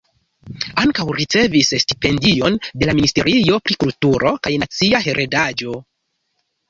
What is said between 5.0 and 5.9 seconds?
Heredaĵo.